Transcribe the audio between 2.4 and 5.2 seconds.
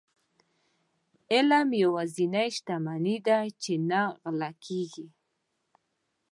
شتمني ده چي نه غلا کيږي.